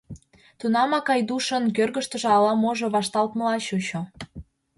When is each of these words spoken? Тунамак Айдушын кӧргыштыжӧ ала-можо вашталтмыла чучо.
Тунамак 0.59 1.07
Айдушын 1.13 1.63
кӧргыштыжӧ 1.75 2.27
ала-можо 2.37 2.87
вашталтмыла 2.95 3.57
чучо. 3.67 4.01